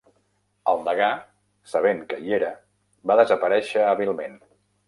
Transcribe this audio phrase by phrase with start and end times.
[0.71, 1.09] El degà,
[1.73, 2.51] sabent que hi era,
[3.13, 4.39] va desaparèixer hàbilment.